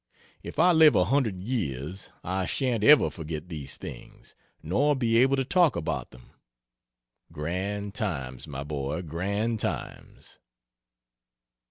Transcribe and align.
If 0.41 0.57
I 0.57 0.71
live 0.71 0.95
a 0.95 1.05
hundred 1.05 1.37
years 1.37 2.09
I 2.23 2.47
shan't 2.47 2.83
ever 2.83 3.11
forget 3.11 3.49
these 3.49 3.77
things, 3.77 4.33
nor 4.63 4.95
be 4.95 5.17
able 5.19 5.35
to 5.35 5.45
talk 5.45 5.75
about 5.75 6.09
them.... 6.09 6.31
Grand 7.31 7.93
times, 7.93 8.47
my 8.47 8.63
boy, 8.63 9.03
grand 9.03 9.59
times!" 9.59 10.39